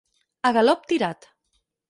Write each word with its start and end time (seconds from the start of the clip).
A 0.49 0.51
galop 0.57 0.89
tirat. 0.93 1.31